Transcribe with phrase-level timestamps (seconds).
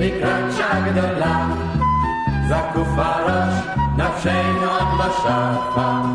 [0.00, 1.48] לקראת שעה גדולה,
[2.48, 3.54] זקוף הראש,
[3.96, 6.14] נפשנו עוד לא שחה.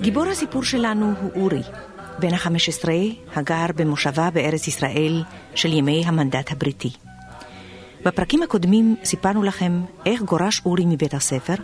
[0.00, 1.62] גיבור הסיפור שלנו הוא אורי,
[2.18, 2.88] בן ה-15,
[3.36, 6.90] הגר במושבה בארץ ישראל של ימי המנדט הבריטי.
[8.04, 11.54] בפרקים הקודמים סיפרנו לכם איך גורש אורי מבית הספר,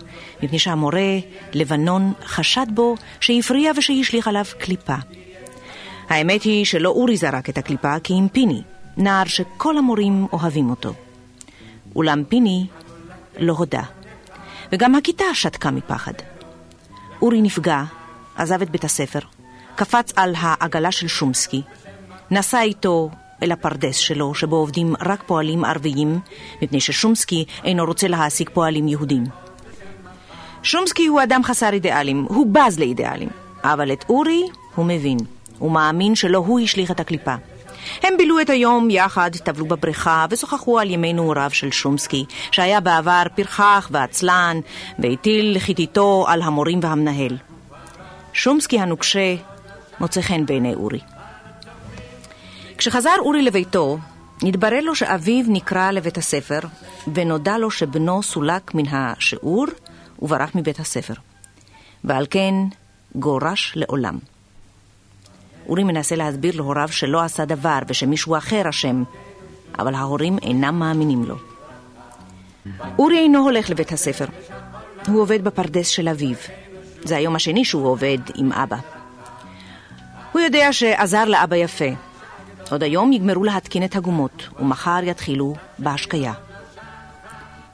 [0.42, 1.18] מפני שהמורה
[1.52, 4.96] לבנון חשד בו שהפריע ושהשליך עליו קליפה.
[6.08, 8.62] האמת היא שלא אורי זרק את הקליפה כי עם פיני,
[8.96, 10.92] נער שכל המורים אוהבים אותו.
[11.96, 12.66] אולם פיני
[13.38, 13.82] לא הודה,
[14.72, 16.12] וגם הכיתה שתקה מפחד.
[17.22, 17.84] אורי נפגע,
[18.36, 19.18] עזב את בית הספר,
[19.76, 21.62] קפץ על העגלה של שומסקי,
[22.30, 23.10] נסע איתו
[23.42, 26.18] אל הפרדס שלו, שבו עובדים רק פועלים ערביים,
[26.62, 29.24] מפני ששומסקי אינו רוצה להעסיק פועלים יהודים.
[30.62, 33.28] שומסקי הוא אדם חסר אידיאלים, הוא בז לאידיאלים,
[33.62, 34.42] אבל את אורי
[34.74, 35.18] הוא מבין.
[35.58, 37.34] הוא מאמין שלא הוא השליך את הקליפה.
[38.02, 43.22] הם בילו את היום יחד, טבלו בבריכה ושוחחו על ימי נעוריו של שומסקי, שהיה בעבר
[43.34, 44.60] פרחח ועצלן,
[44.98, 47.36] והטיל חיתיתו על המורים והמנהל.
[48.32, 49.34] שומסקי הנוקשה
[50.00, 51.00] מוצא חן בעיני אורי.
[52.78, 53.98] כשחזר אורי לביתו,
[54.42, 56.60] נתברר לו שאביו נקרא לבית הספר,
[57.14, 59.66] ונודע לו שבנו סולק מן השיעור
[60.22, 61.14] וברח מבית הספר.
[62.04, 62.54] ועל כן
[63.14, 64.18] גורש לעולם.
[65.68, 69.02] אורי מנסה להסביר להוריו שלא עשה דבר ושמישהו אחר אשם,
[69.78, 71.36] אבל ההורים אינם מאמינים לו.
[72.98, 74.24] אורי אינו הולך לבית הספר.
[75.06, 76.36] הוא עובד בפרדס של אביו.
[77.04, 78.76] זה היום השני שהוא עובד עם אבא.
[80.32, 81.90] הוא יודע שעזר לאבא יפה.
[82.70, 86.32] עוד היום יגמרו להתקין את הגומות, ומחר יתחילו בהשקיה.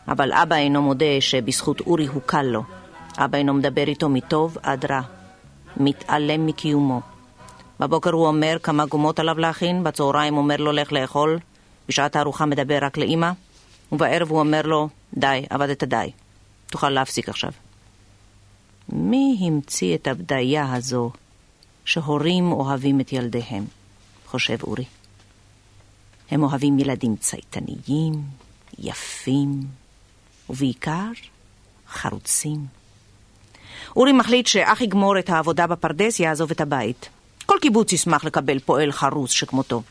[0.09, 2.63] אבל אבא אינו מודה שבזכות אורי הוא קל לו.
[3.19, 5.01] אבא אינו מדבר איתו מטוב עד רע.
[5.77, 7.01] מתעלם מקיומו.
[7.81, 11.39] בבוקר הוא אומר כמה גומות עליו להכין, בצהריים אומר לו לך לאכול,
[11.89, 13.31] בשעת הארוחה מדבר רק לאימא,
[13.93, 16.11] ובערב הוא אומר לו, די, עבדת די.
[16.67, 17.53] תוכל להפסיק עכשיו.
[18.89, 21.11] מי המציא את הבדיה הזו
[21.85, 23.65] שהורים אוהבים את ילדיהם?
[24.27, 24.85] חושב אורי.
[26.31, 28.23] הם אוהבים ילדים צייתניים,
[28.79, 29.61] יפים,
[30.51, 31.11] ובעיקר
[31.89, 32.67] חרוצים.
[33.97, 37.09] אורי מחליט שאח יגמור את העבודה בפרדס, יעזוב את הבית.
[37.51, 39.83] כל קיבוץ ישמח לקבל פועל חרוץ שכמותו.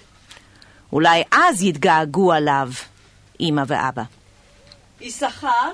[0.94, 2.72] אולי אז יתגעגעו עליו
[3.40, 4.04] אמא ואבא.
[5.02, 5.72] יששכר?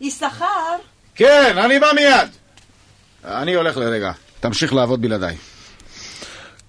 [0.00, 0.76] יששכר?
[1.14, 2.28] כן, אני בא מיד.
[3.24, 4.12] אני הולך לרגע.
[4.40, 5.36] תמשיך לעבוד בלעדיי.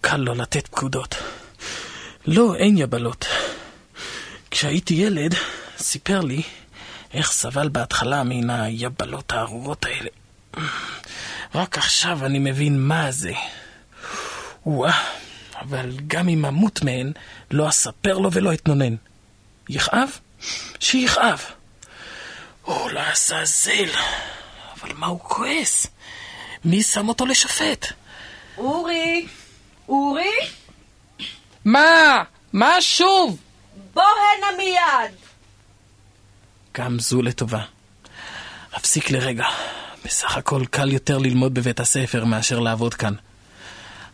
[0.01, 1.15] קל לו לתת פקודות.
[2.27, 3.25] לא, אין יבלות.
[4.51, 5.35] כשהייתי ילד,
[5.77, 6.41] סיפר לי
[7.13, 10.09] איך סבל בהתחלה מן היבלות הארורות האלה.
[11.55, 13.33] רק עכשיו אני מבין מה זה.
[14.65, 15.03] וואה,
[15.61, 17.11] אבל גם אם אמות מהן,
[17.51, 18.95] לא אספר לו ולא אתנונן.
[19.69, 20.09] יכאב?
[20.79, 21.41] שיכאב.
[22.63, 23.89] או, לעזאזל.
[24.79, 25.87] אבל מה הוא כועס?
[26.65, 27.85] מי שם אותו לשפט?
[28.57, 29.27] אורי?
[29.89, 30.33] אורי?
[31.65, 32.23] מה?
[32.53, 33.37] מה שוב?
[33.93, 35.15] בוא הנה מיד!
[36.77, 37.61] גם זו לטובה.
[38.73, 39.45] הפסיק לרגע.
[40.05, 43.13] בסך הכל קל יותר ללמוד בבית הספר מאשר לעבוד כאן.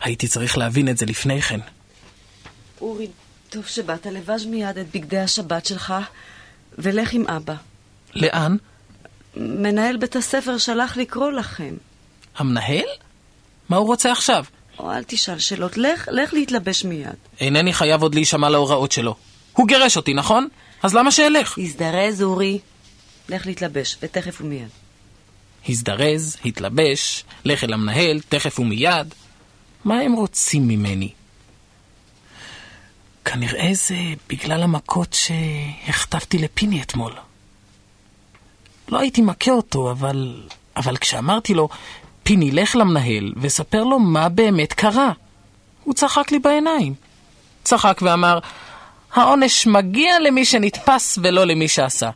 [0.06, 1.60] הייתי צריך להבין את זה לפני כן.
[2.80, 3.08] אורי,
[3.48, 5.94] טוב שבאת, לבש מיד את בגדי השבת שלך,
[6.78, 7.54] ולך עם אבא.
[8.14, 8.56] לאן?
[9.36, 11.74] מנהל בית הספר שלח לקרוא לכם.
[12.36, 12.84] המנהל?
[13.68, 14.44] מה הוא רוצה עכשיו?
[14.78, 17.14] או, אל תשאל שאלות, לך, לך להתלבש מיד.
[17.40, 19.14] אינני חייב עוד להישמע להוראות שלו.
[19.52, 20.48] הוא גירש אותי, נכון?
[20.82, 21.58] אז למה שאלך?
[21.58, 22.58] הזדרז, אורי.
[23.28, 24.68] לך להתלבש, ותכף ומיד.
[25.68, 29.14] הזדרז, התלבש, לך אל המנהל, תכף ומיד.
[29.86, 31.12] מה הם רוצים ממני?
[33.24, 33.96] כנראה זה
[34.28, 37.12] בגלל המכות שהחטפתי לפיני אתמול.
[38.88, 40.42] לא הייתי מכה אותו, אבל...
[40.76, 41.68] אבל כשאמרתי לו,
[42.22, 45.12] פיני, לך למנהל וספר לו מה באמת קרה.
[45.84, 46.94] הוא צחק לי בעיניים.
[47.64, 48.38] צחק ואמר,
[49.12, 52.10] העונש מגיע למי שנתפס ולא למי שעשה.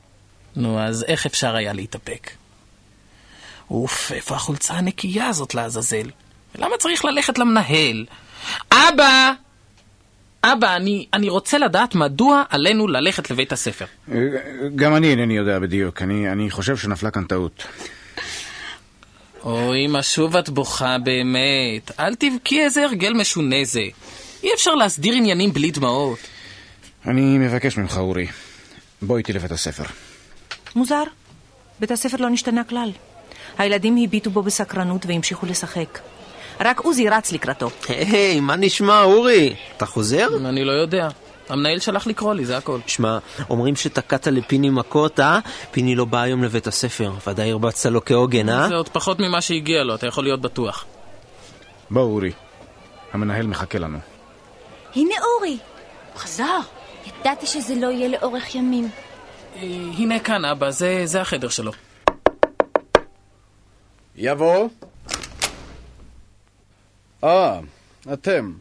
[0.56, 2.30] נו, אז איך אפשר היה להתאפק?
[3.70, 6.10] אוף, איפה החולצה הנקייה הזאת לעזאזל?
[6.54, 8.06] למה צריך ללכת למנהל?
[8.72, 9.32] אבא!
[10.44, 13.84] אבא, אני, אני רוצה לדעת מדוע עלינו ללכת לבית הספר.
[14.74, 16.02] גם אני אינני יודע בדיוק.
[16.02, 17.64] אני, אני חושב שנפלה כאן טעות.
[19.44, 22.00] אוי, אמא, שוב את בוכה באמת.
[22.00, 23.82] אל תבכי איזה הרגל משונה זה.
[24.42, 26.18] אי אפשר להסדיר עניינים בלי דמעות.
[27.06, 28.26] אני מבקש ממך, אורי.
[29.02, 29.84] בוא איתי לבית הספר.
[30.76, 31.02] מוזר.
[31.80, 32.90] בית הספר לא נשתנה כלל.
[33.58, 35.98] הילדים הביטו בו בסקרנות והמשיכו לשחק.
[36.60, 37.70] רק עוזי רץ לקראתו.
[37.88, 39.54] היי, מה נשמע, אורי?
[39.76, 40.28] אתה חוזר?
[40.48, 41.08] אני לא יודע.
[41.48, 42.78] המנהל שלח לקרוא לי, זה הכל.
[42.86, 43.18] שמע,
[43.50, 45.38] אומרים שתקעת לפיני מכות, אה?
[45.70, 47.12] פיני לא בא היום לבית הספר.
[47.26, 48.68] ודאי הרבצת לו כהוגן, אה?
[48.68, 50.84] זה עוד פחות ממה שהגיע לו, אתה יכול להיות בטוח.
[51.90, 52.32] בוא, אורי.
[53.12, 53.98] המנהל מחכה לנו.
[54.96, 55.58] הנה אורי!
[56.12, 56.58] הוא חזר!
[57.06, 58.90] ידעתי שזה לא יהיה לאורך ימים.
[59.56, 59.62] אה,
[59.98, 61.72] הנה כאן, אבא, זה, זה החדר שלו.
[64.16, 64.68] יבוא.
[67.24, 67.60] אה,
[68.12, 68.52] אתם.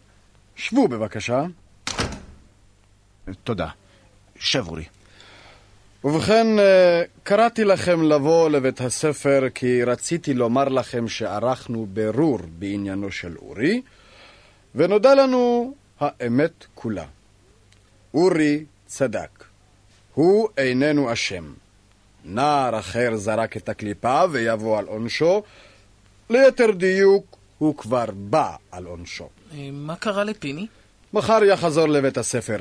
[0.55, 1.43] שבו בבקשה.
[3.43, 3.67] תודה.
[4.39, 4.85] שב, אורי.
[6.03, 13.37] ובכן, אה, קראתי לכם לבוא לבית הספר כי רציתי לומר לכם שערכנו בירור בעניינו של
[13.37, 13.81] אורי,
[14.75, 17.05] ונודע לנו האמת כולה.
[18.13, 19.43] אורי צדק.
[20.13, 21.53] הוא איננו אשם.
[22.25, 25.43] נער אחר זרק את הקליפה ויבוא על עונשו.
[26.29, 29.29] ליתר דיוק, הוא כבר בא על עונשו.
[29.53, 30.67] אה, מה קרה לפיני?
[31.13, 32.57] מחר יחזור לבית הספר,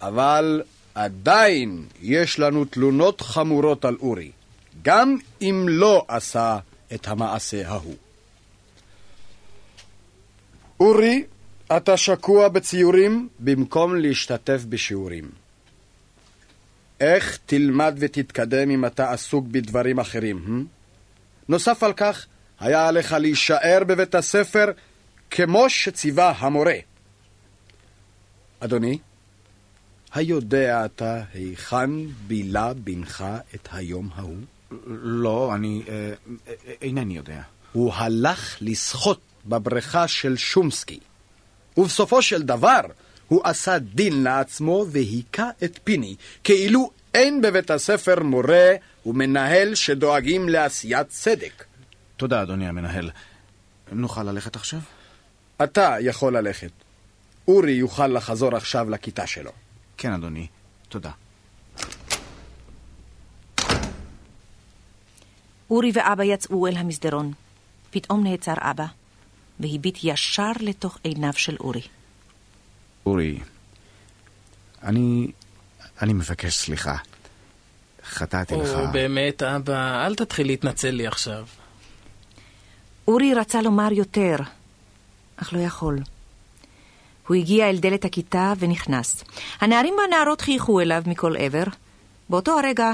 [0.00, 0.62] אבל
[0.94, 4.30] עדיין יש לנו תלונות חמורות על אורי,
[4.82, 6.58] גם אם לא עשה
[6.94, 7.96] את המעשה ההוא.
[10.80, 11.24] אורי,
[11.76, 15.30] אתה שקוע בציורים במקום להשתתף בשיעורים.
[17.00, 20.66] איך תלמד ותתקדם אם אתה עסוק בדברים אחרים, הם?
[21.48, 22.26] נוסף על כך,
[22.60, 24.72] היה עליך להישאר בבית הספר
[25.30, 26.74] כמו שציווה המורה.
[28.60, 28.98] אדוני,
[30.14, 31.90] היודע אתה היכן
[32.26, 33.24] בילה בנך
[33.54, 34.36] את היום ההוא?
[35.02, 36.12] לא, אני אה,
[36.48, 36.52] אה,
[36.82, 37.42] אינני יודע.
[37.72, 41.00] הוא הלך לשחות בבריכה של שומסקי,
[41.76, 42.80] ובסופו של דבר
[43.28, 48.74] הוא עשה דין לעצמו והיכה את פיני, כאילו אין בבית הספר מורה
[49.06, 51.64] ומנהל שדואגים לעשיית צדק.
[52.20, 53.10] תודה, אדוני המנהל.
[53.92, 54.80] נוכל ללכת עכשיו?
[55.64, 56.70] אתה יכול ללכת.
[57.48, 59.50] אורי יוכל לחזור עכשיו לכיתה שלו.
[59.96, 60.46] כן, אדוני.
[60.88, 61.10] תודה.
[65.70, 67.32] אורי ואבא יצאו אל המסדרון.
[67.90, 68.86] פתאום נעצר אבא,
[69.60, 71.82] והביט ישר לתוך עיניו של אורי.
[73.06, 73.40] אורי,
[74.82, 75.32] אני...
[76.02, 76.96] אני מבקש סליחה.
[78.04, 78.68] חטאתי לך.
[78.74, 81.46] או, באמת, אבא, אל תתחיל להתנצל לי עכשיו.
[83.10, 84.36] אורי רצה לומר יותר,
[85.36, 85.98] אך לא יכול.
[87.26, 89.24] הוא הגיע אל דלת הכיתה ונכנס.
[89.60, 91.64] הנערים והנערות חייכו אליו מכל עבר.
[92.28, 92.90] באותו הרגע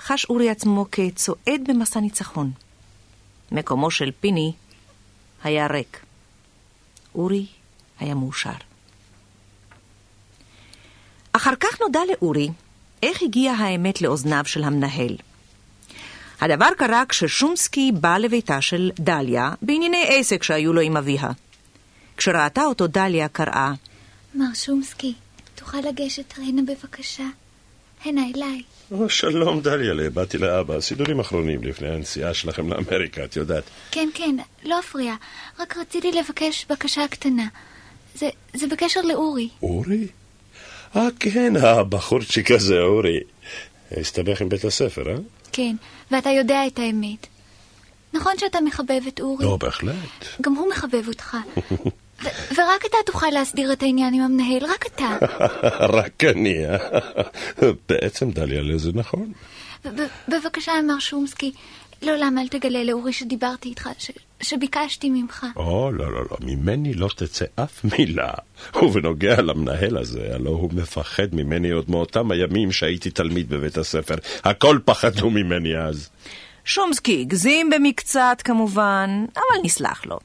[0.00, 2.50] חש אורי עצמו כצועד במסע ניצחון.
[3.52, 4.52] מקומו של פיני
[5.44, 6.00] היה ריק.
[7.14, 7.46] אורי
[8.00, 8.50] היה מאושר.
[11.32, 12.48] אחר כך נודע לאורי
[13.02, 15.16] איך הגיעה האמת לאוזניו של המנהל.
[16.40, 21.30] הדבר קרה כששומסקי בא לביתה של דליה בענייני עסק שהיו לו עם אביה.
[22.16, 23.72] כשראתה אותו דליה קראה,
[24.34, 25.14] מר שומסקי,
[25.54, 27.24] תוכל לגשת הנה בבקשה?
[28.04, 28.62] הנה אליי.
[28.90, 33.64] או, שלום דליה, באתי לאבא, סידורים אחרונים לפני הנסיעה שלכם לאמריקה, את יודעת.
[33.90, 35.14] כן, כן, לא אפריע.
[35.58, 37.46] רק רציתי לבקש בקשה קטנה.
[38.14, 39.48] זה, זה בקשר לאורי.
[39.62, 40.06] אורי?
[40.96, 43.20] אה, כן, הבחורצ'יק הזה, אורי.
[43.96, 45.16] הסתבך עם בית הספר, אה?
[45.52, 45.76] כן,
[46.10, 47.26] ואתה יודע את האמת.
[48.12, 49.44] נכון שאתה מחבב את אורי?
[49.44, 49.94] לא, בהחלט.
[50.42, 51.36] גם הוא מחבב אותך.
[52.24, 55.16] ו- ורק אתה תוכל להסדיר את העניין עם המנהל, רק אתה.
[55.98, 56.76] רק אני, אה?
[57.88, 59.32] בעצם, דליה, זה נכון.
[59.84, 61.52] ב- בבקשה, מר שומסקי,
[62.02, 65.46] לעולם אל תגלה לאורי שדיברתי איתך, ש- שביקשתי ממך.
[65.56, 68.30] או, לא, לא, לא, ממני לא תצא אף מילה.
[68.82, 74.14] ובנוגע למנהל הזה, הלא הוא מפחד ממני עוד מאותם הימים שהייתי תלמיד בבית הספר.
[74.44, 76.08] הכל פחדו ממני אז.
[76.64, 80.18] שומסקי הגזים במקצת כמובן, אבל נסלח לו.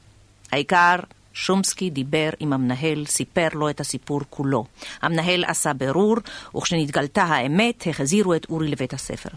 [0.52, 0.96] העיקר,
[1.34, 4.66] שומסקי דיבר עם המנהל, סיפר לו את הסיפור כולו.
[5.02, 6.16] המנהל עשה בירור,
[6.58, 9.30] וכשנתגלתה האמת, החזירו את אורי לבית הספר.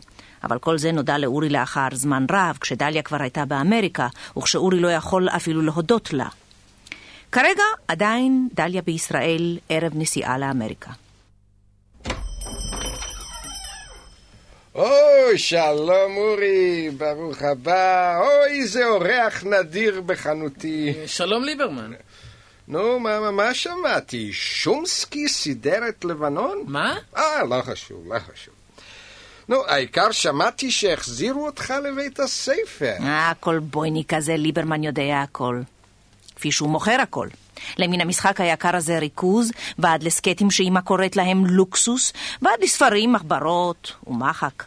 [0.45, 5.29] אבל כל זה נודע לאורי לאחר זמן רב, כשדליה כבר הייתה באמריקה, וכשאורי לא יכול
[5.29, 6.29] אפילו להודות לה.
[7.33, 10.91] כרגע עדיין דליה בישראל ערב נסיעה לאמריקה.
[14.77, 18.19] אוי, שלום אורי, ברוך הבא.
[18.21, 20.95] אוי, איזה אורח נדיר בחנותי.
[21.07, 21.93] שלום ליברמן.
[22.69, 24.33] נו, מה, מה, מה שמעתי?
[24.33, 26.65] שומסקי סידר את לבנון?
[26.67, 26.97] מה?
[27.17, 28.55] אה, לא חשוב, לא חשוב.
[29.49, 32.95] נו, העיקר שמעתי שהחזירו אותך לבית הספר.
[33.01, 35.61] אה, הכל בויניק הזה, ליברמן יודע הכל.
[36.37, 37.29] כפי שהוא מוכר הכל.
[37.79, 44.65] למן המשחק היקר הזה ריכוז, ועד לסקטים שאמא קוראת להם לוקסוס, ועד לספרים, מחברות ומחק.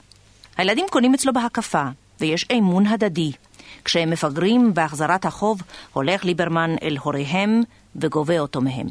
[0.58, 1.84] הילדים קונים אצלו בהקפה,
[2.20, 3.32] ויש אמון הדדי.
[3.86, 5.62] כשהם מפגרים בהחזרת החוב,
[5.94, 7.64] הולך ליברמן אל הוריהם
[7.96, 8.88] וגובה אותו מהם.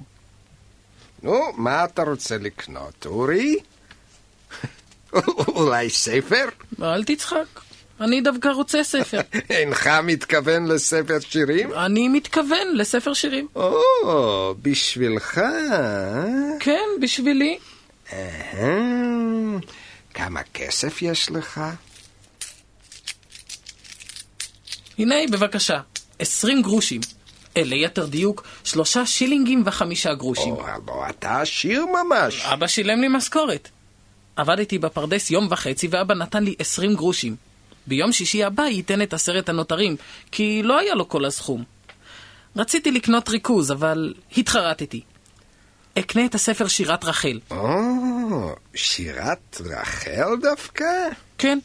[1.23, 3.57] נו, מה אתה רוצה לקנות, אורי?
[5.57, 6.45] אולי ספר?
[6.83, 7.68] אל תצחק.
[8.01, 9.21] אני דווקא רוצה ספר.
[9.51, 11.73] אינך מתכוון לספר שירים?
[11.73, 13.49] אני מתכוון לספר שירים.
[13.57, 15.39] או, בשבילך.
[15.39, 16.25] אה?
[16.61, 17.59] כן, בשבילי.
[20.15, 21.61] כמה כסף יש לך?
[24.99, 25.81] הנה, בבקשה,
[26.19, 27.01] עשרים גרושים.
[27.57, 30.53] ליתר דיוק, שלושה שילינגים וחמישה גרושים.
[30.53, 32.45] או, הלא אתה עשיר ממש.
[32.45, 33.69] אבא שילם לי משכורת.
[34.37, 37.48] עבדתי בפרדס יום וחצי ואבא נתן לי עשרים גרושים.
[37.89, 39.97] ביום שישי הבא ייתן את עשרת הנותרים,
[40.33, 41.65] כי לא היה לו כל הסכום.
[42.57, 45.01] רציתי לקנות ריכוז, אבל התחרטתי.
[45.99, 47.41] אקנה את הספר שירת רחל.
[47.51, 50.85] או, שירת רחל דווקא?
[51.39, 51.59] כן.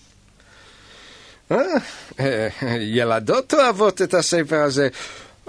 [1.52, 1.58] אה,
[2.20, 2.48] אה,
[2.80, 4.88] ילדות אוהבות את הספר הזה.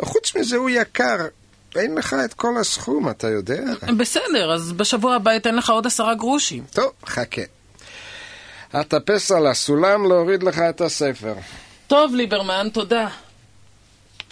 [0.01, 1.17] חוץ מזה הוא יקר.
[1.77, 3.63] אין לך את כל הסכום, אתה יודע?
[3.99, 6.65] בסדר, אז בשבוע הבא אתן לך עוד עשרה גרושים.
[6.73, 7.43] טוב, חכה.
[8.81, 11.35] אטפס על הסולם להוריד לך את הספר.
[11.87, 13.09] טוב, ליברמן, תודה.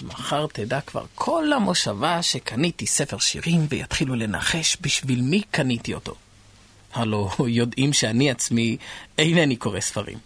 [0.03, 6.15] מחר תדע כבר כל המושבה שקניתי ספר שירים ויתחילו לנחש בשביל מי קניתי אותו.
[6.95, 8.77] הלו יודעים שאני עצמי
[9.19, 10.19] אינני קורא ספרים.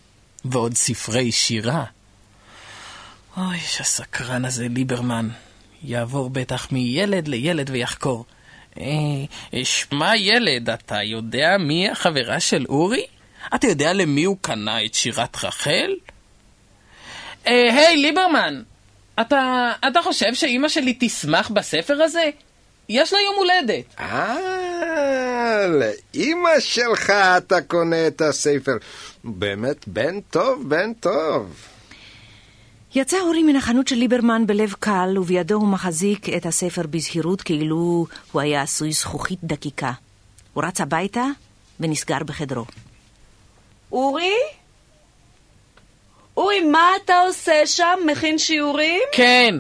[0.45, 1.85] ועוד ספרי שירה.
[3.37, 5.29] אוי, שהסקרן הזה, ליברמן.
[5.83, 8.25] יעבור בטח מילד לילד ויחקור.
[8.81, 8.85] אה,
[9.65, 13.07] שמע ילד, אתה יודע מי החברה של אורי?
[13.55, 15.95] אתה יודע למי הוא קנה את שירת רחל?
[17.47, 18.63] אה, היי, ליברמן,
[19.21, 22.31] אתה, אתה חושב שאימא שלי תשמח בספר הזה?
[22.89, 23.85] יש לה יום הולדת.
[24.01, 28.77] אה, לאימא שלך אתה קונה את הספר.
[29.25, 31.55] באמת בן טוב, בן טוב.
[32.95, 38.07] יצא אורי מן החנות של ליברמן בלב קל, ובידו הוא מחזיק את הספר בזהירות כאילו
[38.33, 39.93] הוא היה עשוי זכוכית דקיקה.
[40.55, 41.25] הוא רץ הביתה
[41.81, 42.65] ונסגר בחדרו.
[43.93, 44.35] אורי?
[46.37, 47.99] אורי, מה אתה עושה שם?
[48.07, 49.01] מכין שיעורים?
[49.13, 49.55] כן.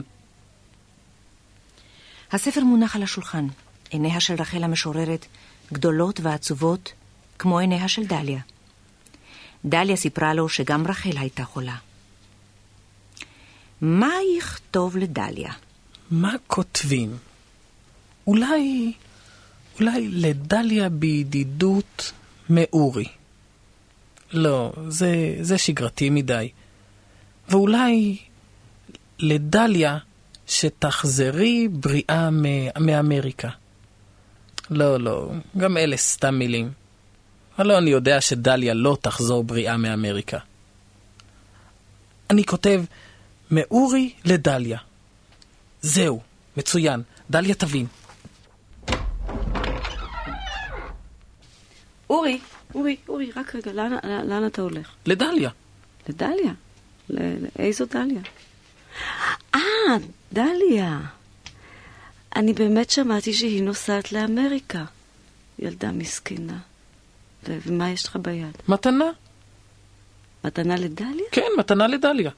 [2.32, 3.46] הספר מונח על השולחן.
[3.90, 5.26] עיניה של רחל המשוררת
[5.72, 6.92] גדולות ועצובות,
[7.38, 8.40] כמו עיניה של דליה.
[9.64, 11.76] דליה סיפרה לו שגם רחל הייתה חולה.
[13.80, 15.52] מה יכתוב לדליה?
[16.10, 17.16] מה כותבים?
[18.26, 18.92] אולי...
[19.80, 22.12] אולי לדליה בידידות
[22.50, 23.08] מאורי.
[24.32, 26.48] לא, זה, זה שגרתי מדי.
[27.48, 28.18] ואולי
[29.18, 29.98] לדליה
[30.46, 32.30] שתחזרי בריאה
[32.80, 33.48] מאמריקה.
[34.70, 36.72] לא, לא, גם אלה סתם מילים.
[37.58, 40.38] הלא אני יודע שדליה לא תחזור בריאה מאמריקה.
[42.30, 42.84] אני כותב
[43.50, 44.78] מאורי לדליה.
[45.82, 46.20] זהו,
[46.56, 47.86] מצוין, דליה תבין.
[52.10, 52.40] אורי,
[52.76, 53.92] אורי, אורי, רק רגע, לאן,
[54.28, 54.90] לאן, אתה הולך?
[55.06, 55.50] לדליה.
[56.08, 56.52] לדליה?
[57.10, 58.20] ל- לאיזו דליה?
[59.54, 59.60] אה,
[60.32, 61.00] דליה.
[62.36, 64.84] אני באמת שמעתי שהיא נוסעת לאמריקה.
[65.58, 66.58] ילדה מסכנה.
[67.48, 68.56] ומה יש לך ביד?
[68.68, 69.10] מתנה.
[70.44, 71.24] מתנה לדליה?
[71.32, 72.30] כן, מתנה לדליה.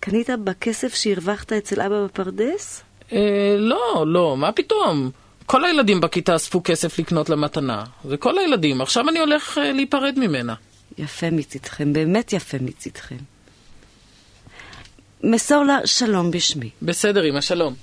[0.00, 2.82] קנית בכסף שהרווחת אצל אבא בפרדס?
[3.12, 3.18] אה,
[3.58, 5.10] לא, לא, מה פתאום?
[5.50, 7.84] כל הילדים בכיתה אספו כסף לקנות לה מתנה.
[8.04, 8.80] זה כל הילדים.
[8.80, 10.54] עכשיו אני הולך אה, להיפרד ממנה.
[10.98, 13.16] יפה מצידכם, באמת יפה מצידכם.
[15.24, 16.70] מסור לה שלום בשמי.
[16.82, 17.74] בסדר, אמא, שלום.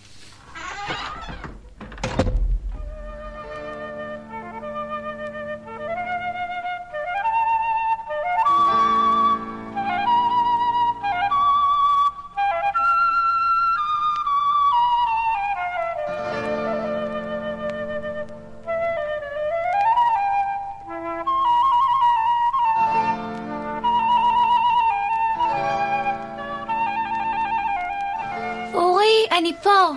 [29.47, 29.91] אני פה,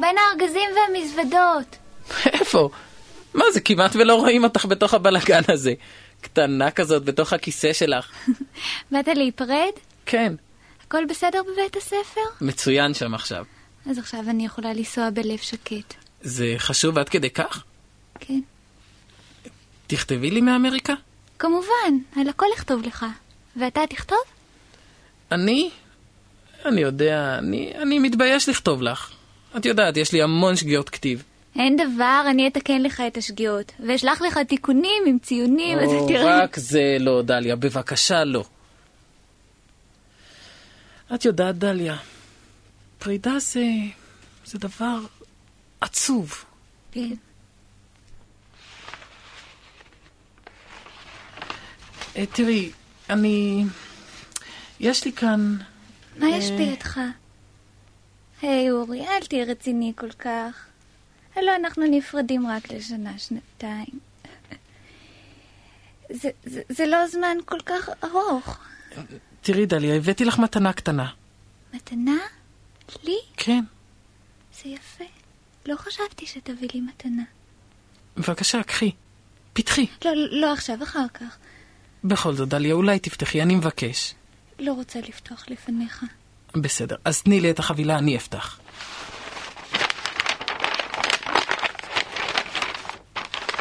[0.00, 1.76] בין הארגזים והמזוודות.
[2.26, 2.70] איפה?
[3.34, 5.74] מה זה, כמעט ולא רואים אותך בתוך הבלגן הזה.
[6.20, 8.10] קטנה כזאת בתוך הכיסא שלך.
[8.90, 9.72] באת להיפרד?
[10.06, 10.34] כן,
[10.86, 12.20] הכל בסדר בבית הספר?
[12.40, 13.44] מצוין שם עכשיו.
[13.90, 15.94] אז עכשיו אני יכולה לנסוע בלב שקט.
[16.22, 17.64] זה חשוב עד כדי כך?
[18.20, 18.40] כן.
[19.86, 20.94] תכתבי לי מאמריקה?
[21.38, 23.06] כמובן, על הכל לכתוב לך.
[23.56, 24.18] ואתה תכתוב?
[25.32, 25.70] אני?
[26.64, 29.10] אני יודע, אני, אני מתבייש לכתוב לך.
[29.56, 31.22] את יודעת, יש לי המון שגיאות כתיב.
[31.58, 33.72] אין דבר, אני אתקן לך את השגיאות.
[33.86, 36.42] ואשלח לך תיקונים עם ציונים, אז תראה.
[36.42, 38.44] רק זה לא, דליה, בבקשה לא.
[41.14, 41.96] את יודעת, דליה,
[42.98, 43.66] פרידה זה...
[44.44, 44.98] זה דבר
[45.80, 46.44] עצוב.
[46.92, 47.14] כן.
[52.16, 52.70] אה, תראי,
[53.10, 53.64] אני...
[54.80, 55.56] יש לי כאן...
[56.16, 57.00] מה יש אה, בידך?
[58.42, 60.66] היי אורי, אל תהיה רציני כל כך.
[61.36, 63.98] הלא אנחנו נפרדים רק לשנה, שנתיים.
[66.20, 68.58] זה, זה, זה לא זמן כל כך ארוך.
[69.40, 71.10] תראי, דליה, הבאתי לך מתנה קטנה.
[71.74, 72.16] מתנה?
[73.04, 73.18] לי?
[73.36, 73.64] כן.
[74.62, 75.04] זה יפה.
[75.66, 77.22] לא חשבתי שתביא לי מתנה.
[78.16, 78.90] בבקשה, קחי.
[79.52, 79.86] פתחי.
[80.04, 81.36] לא, לא עכשיו, אחר כך.
[82.04, 84.14] בכל זאת, דליה, אולי תפתחי, אני מבקש.
[84.58, 86.04] לא רוצה לפתוח לפניך.
[86.54, 88.58] בסדר, אז תני לי את החבילה, אני אפתח.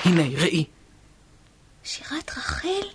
[0.05, 0.65] הנה, ראי.
[1.83, 2.87] שירת רחל?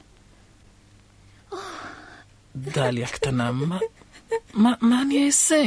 [2.57, 3.79] דליה קטנה, מה,
[4.55, 5.65] מה, מה אני אעשה?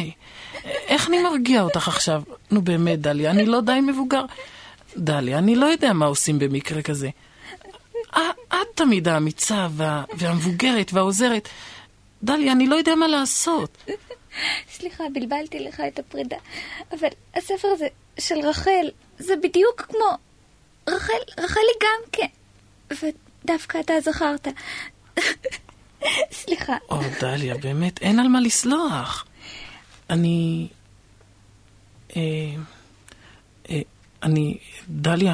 [0.64, 2.24] איך אני מרגיע אותך עכשיו?
[2.52, 4.26] נו באמת, דליה, אני לא די מבוגר.
[4.98, 7.10] דליה, אני לא יודע מה עושים במקרה כזה.
[8.12, 11.50] את, תמיד האמיצה וה, והמבוגרת והעוזרת.
[12.24, 13.78] דליה, אני לא יודע מה לעשות.
[14.76, 16.38] סליחה, בלבלתי לך את הפרידה.
[16.92, 17.88] אבל הספר הזה
[18.20, 20.18] של רחל, זה בדיוק כמו...
[20.90, 22.28] רחל, רחלי גם כן.
[22.92, 24.48] ודווקא אתה זכרת.
[26.32, 26.78] סליחה.
[26.90, 29.26] או, דליה, באמת, אין על מה לסלוח.
[30.10, 30.68] אני...
[32.16, 32.22] אה,
[33.70, 33.82] אה,
[34.24, 34.58] אני...
[34.90, 35.34] דליה,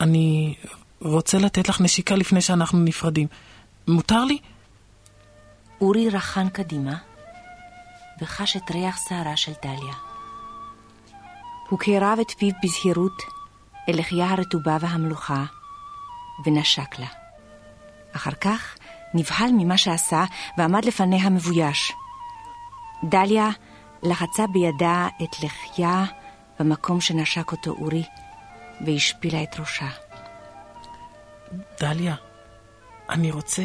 [0.00, 0.54] אני
[1.00, 3.28] רוצה לתת לך נשיקה לפני שאנחנו נפרדים.
[3.88, 4.38] מותר לי?
[5.82, 6.94] אורי רחן קדימה
[8.20, 9.94] וחש את ריח שערה של דליה.
[11.68, 13.22] הוא קרב את פיו בזהירות
[13.88, 15.44] אל לחייה הרטובה והמלוכה
[16.44, 17.06] ונשק לה.
[18.12, 18.76] אחר כך
[19.14, 20.24] נבהל ממה שעשה
[20.58, 21.92] ועמד לפניה מבויש.
[23.04, 23.48] דליה
[24.02, 26.04] לחצה בידה את לחייה
[26.60, 28.04] במקום שנשק אותו אורי
[28.86, 29.88] והשפילה את ראשה.
[31.80, 32.14] דליה,
[33.08, 33.62] אני רוצה...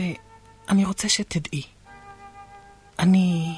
[0.69, 1.76] אני רוצה שתדעי.
[2.99, 3.55] אני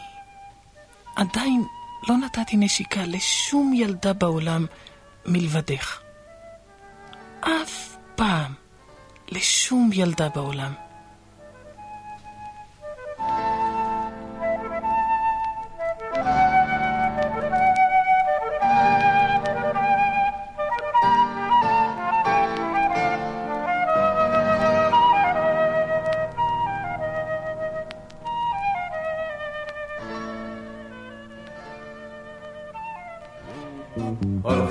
[1.16, 1.64] עדיין
[2.08, 4.66] לא נתתי נשיקה לשום ילדה בעולם
[5.26, 6.00] מלבדך.
[7.42, 8.54] אף פעם.
[9.32, 10.74] לשום ילדה בעולם.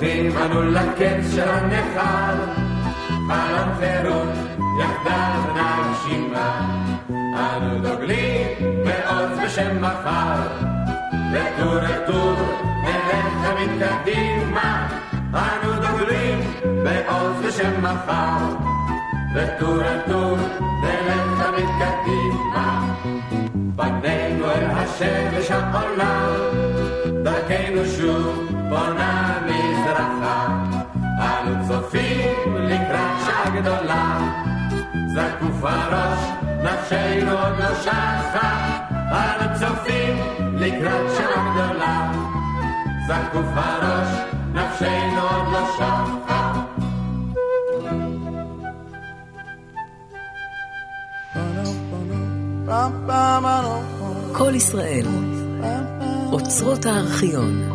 [0.00, 2.34] הולכים אנו לקץ של הנכר,
[3.28, 4.28] חלום חירות,
[4.80, 6.60] יחדיו נגשימה.
[7.10, 10.40] אנו דוגלים בעוז בשם מחר,
[11.32, 12.34] וטור לטור
[12.84, 14.88] נלך תמיד קדימה.
[15.34, 18.56] אנו דוגלים בעוז בשם מחר,
[19.34, 20.36] וטור לטור
[20.82, 22.94] נלך תמיד קדימה.
[23.76, 26.28] פנינו אל השמש העולה,
[27.22, 29.37] דרכנו שוב בונה
[35.78, 36.18] הראש,
[36.62, 38.78] נפשנו עוד לא שחה.
[39.10, 40.16] אנו צופים
[40.54, 42.12] לקראת שעה גדולה,
[43.06, 44.08] זקוף הראש,
[44.52, 46.08] נפשנו עוד לא שחה.
[54.32, 55.06] כל ישראל,
[56.32, 57.68] אוצרות הארכיון.